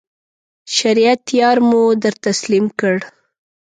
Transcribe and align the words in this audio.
شریعت 0.75 1.23
یار 1.39 1.57
مو 1.69 1.81
در 2.03 2.13
تسلیم 2.25 2.65
کړ. 2.79 2.95